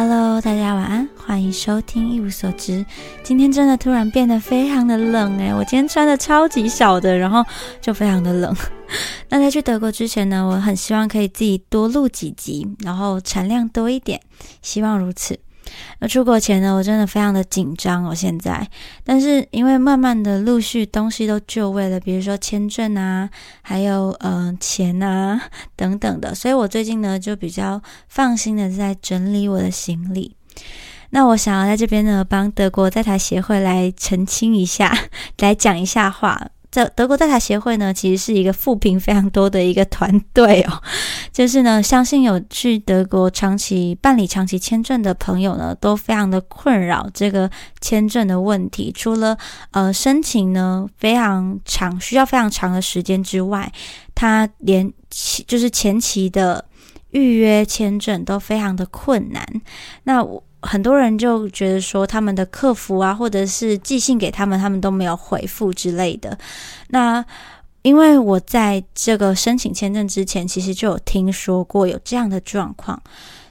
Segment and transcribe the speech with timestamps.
[0.00, 2.86] Hello，大家晚安，欢迎收听一无所知。
[3.24, 7.44] 今天真的突然变得非常的冷诶，我今天穿的超级少的，然后
[7.80, 8.54] 就非常的冷。
[9.28, 14.20] 那在去德国之前呢，我很希望可以自己多录几集，然后产量多一点，
[14.62, 15.36] 希望如此。
[16.00, 18.14] 那出国前呢，我真的非常的紧张哦。
[18.14, 18.68] 现在，
[19.04, 23.28] 但是因为慢慢的陆续东西都就位了，比如说签证啊，
[23.62, 25.40] 还有嗯钱啊
[25.76, 30.36] 等等的，所以我最近呢就比较放心的在整理我的行李。
[31.10, 34.92] 那我想要在这边呢帮德国在台协会来澄清一下，
[35.40, 36.48] 来讲一下话。
[36.70, 40.82] 在德国在台协会呢，其实是一个负评非常多的一个团队哦。
[41.32, 47.50] 就是呢，相信有去德国长期办理长期签证的朋友呢，都非常的困扰这个
[47.80, 48.92] 签证的问题。
[48.94, 49.36] 除了
[49.70, 53.72] 呃申请呢非常长，需要非常长的时间之外，
[54.14, 54.92] 他连
[55.46, 56.64] 就是前期的
[57.10, 59.46] 预约签证都非常的困难。
[60.04, 60.44] 那我。
[60.62, 66.36] 很多人就觉得说，他们的客服啊，或者是寄信给他们，他们都没有回复之类的。
[66.88, 67.24] 那
[67.82, 73.00] 因为我在这个申请签证之前，其实就有听说过有这样的状况。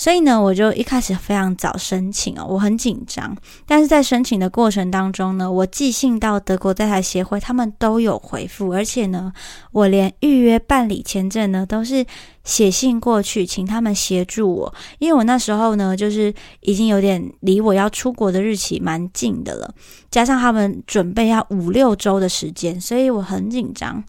[0.00, 3.36] 所以呢，我就一开始非常早申请哦，我很紧张。
[3.66, 9.30] 但是在申请的过程当中呢，我寄信到德国在台协会，他们都有回复，而且呢，
[9.72, 12.06] 我连预约办理签证呢，都是
[12.44, 14.74] 写信过去，请他们协助我。
[15.00, 19.74] 因为我那时候呢，就是已经有点离我要出国的日期蛮近的了，
[20.10, 24.02] 加上他们准备要五六周的时间，所以我很紧张。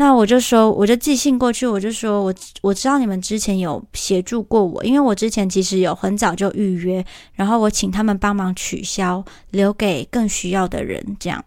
[0.00, 11.44] 那我就说，我就寄信过去，我就说我我知道你们之前有协助过我，因为我之前其实有很早就预约，然后我请他们帮忙取消，留给更需要的人这样。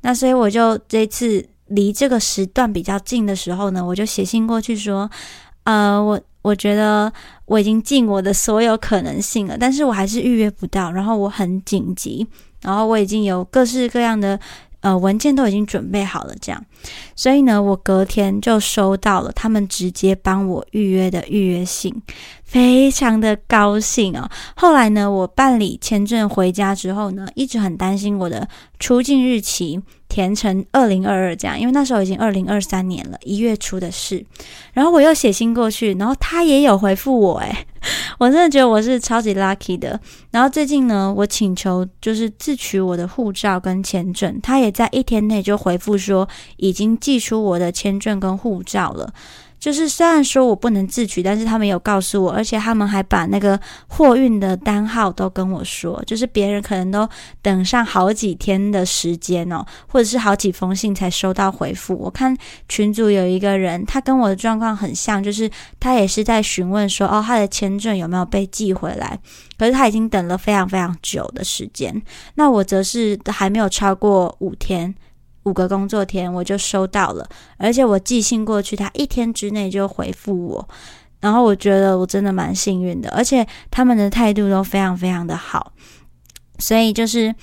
[0.00, 5.08] 那所以我就这次离这个时段比较近的时候呢，我就写信过去说，
[5.62, 7.12] 呃，我我觉得
[7.46, 12.26] 我已经尽我的所有可能性了，但是我还是预约不到，然后我很紧急，
[12.62, 14.40] 然后我已经有各式各样的。
[14.82, 16.64] 呃，文件都已经准备好了，这样，
[17.16, 21.94] 所以呢，我隔天就收到了他们直接帮我预约的预约信，
[22.44, 24.28] 非常的高兴哦。
[24.54, 28.46] 后来呢，我办理签证回家之后呢，一直很担心我的
[28.78, 29.80] 出境日期。
[30.08, 34.22] 填成二零二二这样，因为那时候已经二零二三年了，一月初的事。
[34.74, 37.66] 然后我又写信过去，然后他也有回复我，诶，
[38.22, 40.00] 我真的觉得我是超级 lucky 的。
[40.30, 49.12] 然后最近呢，我请求就是自取我的护照跟签证，他也在一天内就回复说已经寄出我的签证跟护照了。
[49.62, 57.08] 就是虽然说我不能自取，但是他们有告诉我，而且他们还把那个货运的单号都跟我说，就是别人可能都
[57.40, 61.96] 等上好几天的时间哦，或者是好几封信才收到回复。
[61.96, 62.36] 我看
[62.68, 69.16] 群组有一个人，他跟我的状况很像，就是他也是在询问说，哦，他的签证有没有被寄回来？
[69.56, 72.02] 可是他已经等了非常非常久的时间，
[72.34, 74.92] 那我则是还没有超过五天。
[75.44, 80.68] 五个工作天我就收到了，而且我寄信过去，他一天之内就回复我，
[81.20, 85.72] 然后我觉得我真的蛮幸运的，而且他们的态度都非常非常的好，
[86.58, 87.34] 所以就是。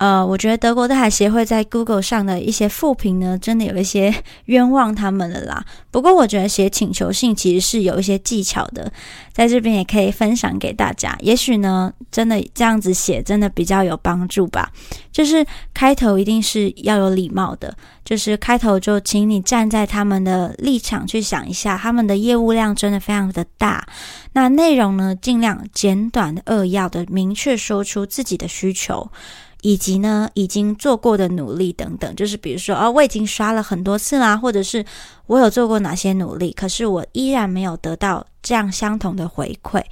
[0.00, 4.14] 呃，我觉得德国的海协会在 Google 上的一些负评呢，真的有一些
[4.46, 5.62] 冤枉他们了啦。
[5.90, 8.90] 不过我觉得写请求信其实是有一些技巧的，
[9.30, 11.14] 在这边也可以分享给大家。
[11.20, 14.72] 也许呢，真的这样子写真的比较有帮助吧。
[15.12, 15.44] 就是
[15.74, 23.86] 开头一定是要有礼貌的，就是开头就请你站在他们的立场去想一下，他们的业务量真的非常的大。
[24.32, 29.10] 那内容呢，尽量简短扼要的明确说出自己的需求。
[29.62, 34.84] 以及呢，已经做过的努力等等，就是比如说，哦，我已经刷了很多次啦，或者是
[35.26, 39.82] 我有做过哪些努力，可是我依然没有得到这样相同的回馈。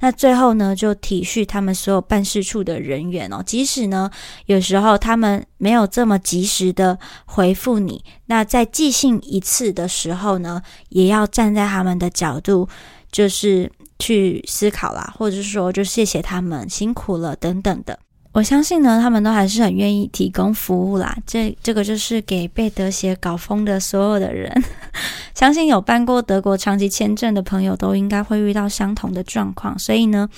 [0.00, 4.10] 那最后呢，就体恤他们所有办事处的人员哦，即使呢，
[4.46, 12.66] 有时候他们没有这么及时的回复你，那在寄信一次的时候呢，也要站在他们的角度，
[13.12, 17.98] 就是去思考啦，或者说，就谢谢他们辛苦了等等的。
[18.32, 21.16] 我相信呢，他们都还是很愿意提供服务啦。
[21.26, 24.52] 这这个就是给被德协搞疯的所有的人，
[25.34, 29.76] 相信有办过德国长期签证的朋友都应该会遇到相同的状况。
[29.78, 30.28] 所以呢，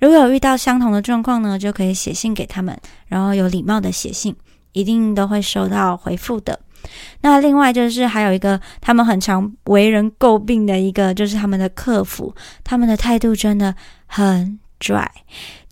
[0.00, 2.74] 如果有遇到相同的状况呢，就可以写信给他们，
[3.08, 4.34] 然后有礼貌的写信，
[4.72, 6.58] 一定都会收到回复的。
[7.20, 13.74] 那另外就是还有一个他们很常为人诟病的一个，就是他们的客服，他们的态度真的
[14.06, 15.10] 很拽，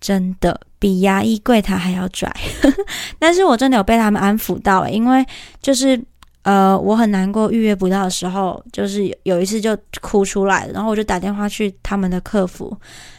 [0.00, 0.60] 真的。
[0.78, 2.32] 比牙医柜台还要拽，
[3.19, 5.25] 但是我真的有被他们安抚到因为
[5.60, 6.00] 就是
[6.42, 12.75] 呃，我很难过预约不到的时候，就是有一次就哭出来了，然后我就打电话去他们的客服，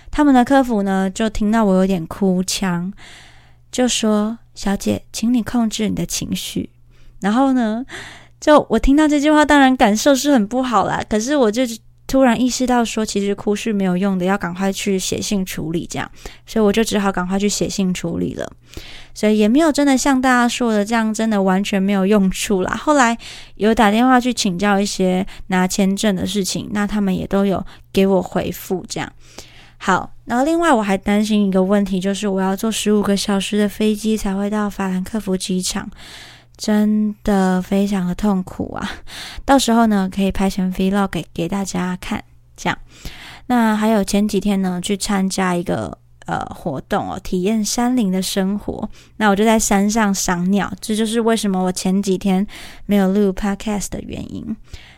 [0.10, 2.92] 他们的客服呢就听到我有点哭腔，
[3.72, 6.72] 就说：“小姐，请你控制你的情绪。”
[7.22, 7.86] 然后呢，
[8.40, 11.04] 就我听到这句话，当然感受是很不好啦。
[11.08, 11.64] 可是我就
[12.10, 16.10] 突然意识到说，其实哭是没有用的，要赶快去写信处理这样，
[16.48, 18.52] 所以我就只好赶快去写信处理了。
[19.14, 22.76] 所以也没有真的像大家说的这样，真的完全没有用处啦。
[22.76, 23.16] 后来
[23.56, 27.64] 有打电话去请教一些拿签证的事情，那他们也都有
[27.94, 29.14] 给我回复这样。
[29.78, 35.88] 好，然后另外我还担心一个问题，就是我要坐十五个小时的飞机才会到法兰克福机场。
[36.60, 38.92] 真的非常的痛苦啊！
[39.46, 42.22] 到时候呢，可以拍成 vlog 给给大家看。
[42.58, 42.78] 这样，
[43.48, 45.98] 那还有前几天呢，去参加一个
[46.30, 48.88] 呃活动哦，体验山林的生活。
[49.18, 52.46] 那我就在山上赏鸟，这就是为什么我前几天
[52.86, 54.56] 没有录 podcast 的原因。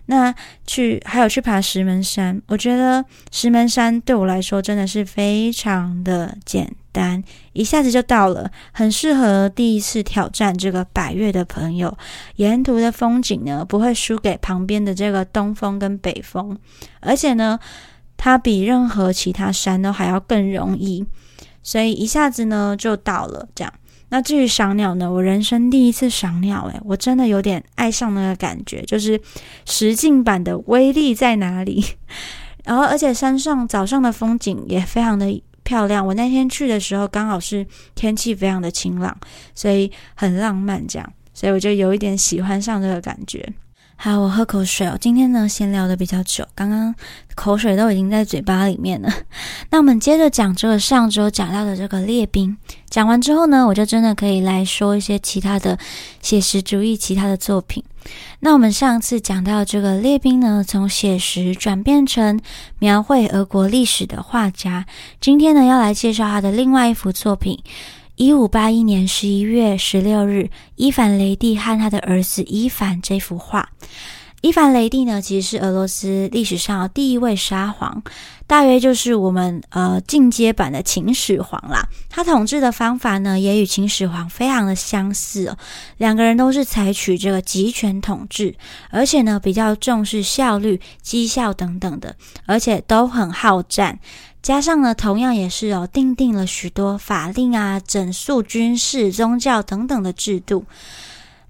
[0.07, 0.33] 那
[0.67, 7.23] 去还有去爬石门山，我觉得石门山对我来说真的是非常的简单，
[7.53, 11.97] 一下子就到了，很适合第一次挑战这个百越的朋友。
[12.35, 16.57] 沿途的风景呢，不会输给旁边的这个东风跟北风，
[16.99, 17.57] 而且呢，
[18.23, 21.03] 它比任何其他山都还要更容易，
[21.63, 23.73] 所以一下子呢就到了这样。
[24.09, 25.11] 那至于赏鸟呢？
[25.11, 29.19] 我人生第一次赏鸟，诶，我真的有点爱上那个感觉，就是
[29.65, 31.83] 实境版的威力在哪里？
[32.63, 36.05] 然后，而且山上早上的风景也非常的漂亮。
[36.05, 37.65] 我那天去的时候刚好是
[37.95, 39.17] 天气非常的晴朗，
[39.55, 43.51] 所以很浪漫，这样，所以我就有一点喜欢上这个感觉。
[44.03, 44.97] 好，我喝口水哦。
[44.99, 46.95] 今天呢，闲聊的比较久，刚刚
[47.35, 49.13] 口水都已经在嘴巴里面了。
[49.69, 52.57] 那我们接着讲这个上周讲到的这个列兵。
[52.89, 55.77] 讲完之后呢，我就真的可以来说一些其他的
[56.19, 57.83] 写实主义其他的作品。
[58.39, 62.39] 那我们上次讲到这个列兵呢，从写实转变成
[62.79, 64.87] 描绘俄国历史的画家。
[65.19, 67.61] 今天呢，要来介绍他的另外一幅作品。
[68.21, 73.69] 一五八一年十一月十六日，伊凡雷帝和他的儿子伊凡这幅画。
[74.41, 78.03] 伊凡雷帝呢，其实是俄罗斯历史上第一位沙皇，
[78.45, 81.87] 大约就是我们呃进阶版的秦始皇啦。
[82.11, 85.57] 他统治的方法呢，也与秦始皇非常的相似哦。
[85.97, 88.53] 两个人都是采取这个集权统治，
[88.91, 92.15] 而且呢比较重视效率、绩效等等的，
[92.45, 93.99] 而且都很好战。
[94.41, 100.65] 加上呢，同样也是哦，定定了许多法令啊、整肃军事、宗教等等的制度。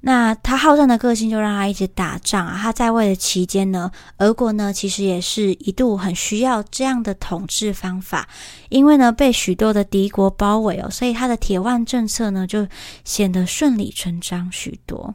[0.03, 2.57] 那他好战的个性就让他一直打仗啊。
[2.59, 8.27] 他在位的期间呢，俄国呢其实也是一度很需要这样的统治方法，
[8.69, 12.67] 因为呢被许多的敌国包围哦，所以他的铁腕政策呢就
[13.05, 15.13] 显得顺理成章许多。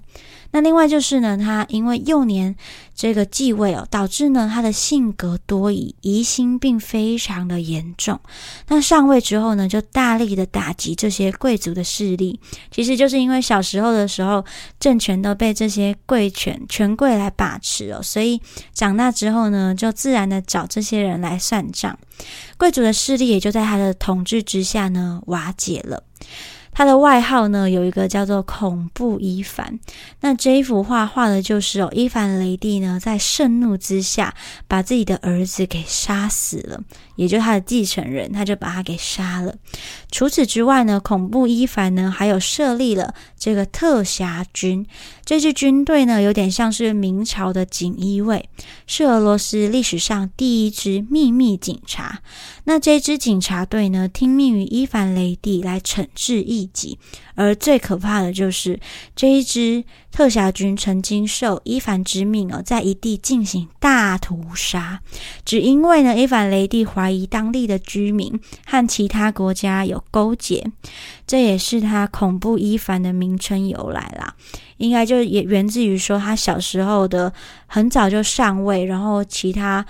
[0.52, 2.54] 那另外就是呢，他因为幼年
[2.94, 8.19] 这个继位哦，导致呢他的性格多疑，疑心病非常的严重。
[8.69, 12.38] 那上位之后呢，就大力的打击这些贵族的势力。
[12.70, 14.44] 其实就是因为小时候的时候，
[14.81, 18.40] 政权都被这些贵权权贵来把持哦，所以
[18.72, 21.99] 长大之后呢，就自然的找这些人来算账。
[22.56, 26.02] 贵族的势力也就在他的统治之下呢瓦解了。
[26.76, 29.81] 他的外号呢，有一个叫做“恐怖伊凡”。
[30.20, 34.35] 那这一幅画画的就是哦，伊凡雷帝呢，在盛怒之下，
[34.68, 36.83] 把自己的儿子给杀死了，
[37.14, 39.54] 也就是他的继承人，他就把他给杀了。
[40.11, 44.87] 除此之外呢，恐怖伊凡呢，还有设立了这个特辖军。
[45.25, 48.50] 这支军队呢，有点像是明朝的锦衣卫，
[48.87, 52.21] 是俄罗斯历史上第一支秘密警察。
[52.64, 56.65] 那这支警察队呢，听命于伊凡雷帝来惩治异
[57.35, 58.78] 而最可怕的就是
[59.14, 65.00] 这一支特辖军曾经受伊凡之命哦，在一地进行大屠杀，
[65.44, 70.70] 只因为呢，伊凡雷帝怀疑当地的居民和其他国家有勾结，
[71.26, 74.35] 这也是他恐怖伊凡的名称由来啦。
[74.78, 77.32] 应该就也源自于说他小时候的
[77.66, 79.85] 很早就上位，然后其他。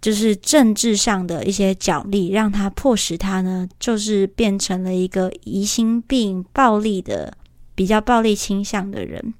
[0.00, 7.32] 就是政治上的一些角力，让他迫使他呢，就是变成了一个疑心病、暴力的、
[7.74, 9.34] 比较暴力倾向的人。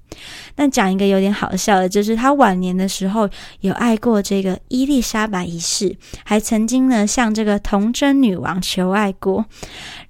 [0.55, 3.29] 那讲一个有点好笑的，就是他晚年的时候
[3.61, 5.95] 有爱过这个伊丽莎白一世，
[6.25, 9.45] 还曾经呢向这个童贞女王求爱过，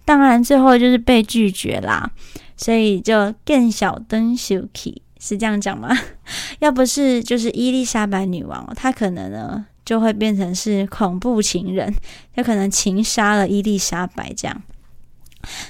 [0.05, 2.09] 当然最后就是被拒绝啦。
[2.55, 5.95] 所以就更小灯 Suki 是这样讲吗？
[6.57, 9.67] 要不是就是伊丽莎白女王，她可能呢。
[9.87, 11.95] 就会变成是恐怖情人，
[12.35, 14.61] 有可能情杀了伊丽莎白这样。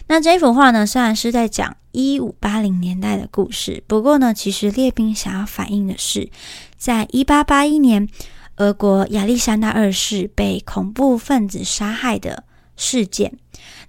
[0.08, 6.32] 那这幅画呢，虽然是在讲一五八零年代的故事，不过呢，其实列兵想要反映的是，
[6.78, 8.10] 在一八八一年，
[8.56, 12.44] 俄国亚历山大二世被恐怖分子杀害的
[12.76, 13.38] 事件。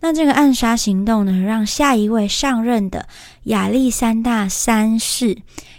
[0.00, 3.08] 那这个暗杀行动呢，让下一位上任的
[3.44, 5.38] 亚历山大三世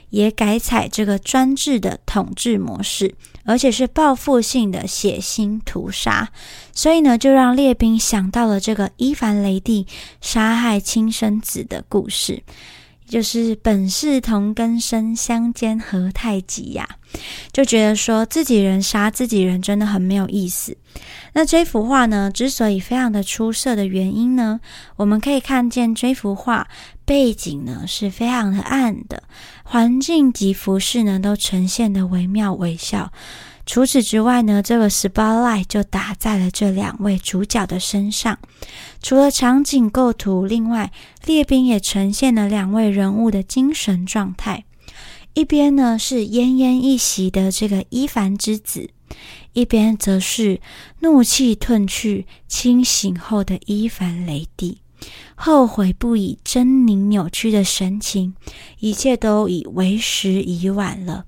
[0.09, 3.13] 也改采这个专制的统治模式，
[3.45, 6.31] 而且是报复性的血腥屠杀。
[6.73, 9.87] 所以呢，就让列兵想到了这个伊凡雷帝
[10.21, 12.43] 杀害亲生子的故事。
[13.09, 16.87] 就是本是同根生，相煎何太急呀？
[17.51, 20.77] 就觉得说自己人杀自己人真的很没有意思。
[21.33, 24.59] 那这幅画呢，之所以非常的出色的原因呢，
[24.95, 26.67] 我们可以看见这幅画
[27.03, 29.23] 背景呢是非常的暗的，
[29.63, 33.11] 环境及服饰呢都呈现的惟妙惟肖。
[33.69, 38.39] 除此之外呢，这个 spotlight 就打在了这两位主角的身上。
[38.99, 40.91] 除了场景构图，另外
[41.23, 44.65] 列兵也呈现了两位人物的精神状态。
[45.35, 48.89] 一边呢是奄奄一息的这个伊凡之子，
[49.53, 50.59] 一边则是
[51.01, 54.79] 怒气褪去、清醒后的伊凡雷帝，
[55.35, 58.33] 后悔不已、狰狞扭曲的神情，
[58.79, 61.25] 一切都已为时已晚了。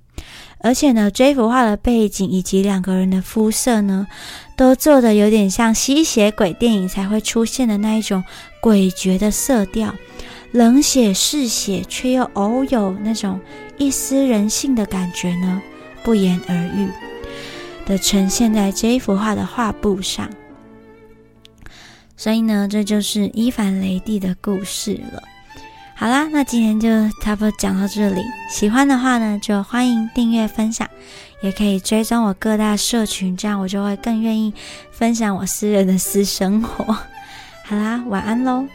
[0.63, 4.07] 而且呢，这幅画的背景以及两个人的肤色呢，
[4.55, 8.23] 都做的有点像吸血鬼电影才会出现的那一种
[8.61, 9.95] 诡谲的色调，
[10.51, 13.39] 冷血嗜血，却又偶有那种
[13.77, 15.61] 一丝人性的感觉呢，
[16.03, 16.87] 不言而喻
[17.85, 20.29] 的呈现在这幅画的画布上。
[22.15, 25.23] 所以呢，这就是伊凡雷帝的故事了。
[26.01, 26.89] 好啦，那今天就
[27.21, 28.23] 差不多讲到这里。
[28.49, 30.89] 喜欢的话呢，就欢迎订阅、分享，
[31.43, 34.51] 也可以追踪我各大社群，这样我就会更愿意
[34.91, 36.83] 分享我私人的私生活。
[37.65, 38.65] 好啦，晚安喽。